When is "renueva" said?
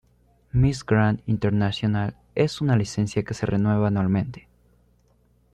3.45-3.89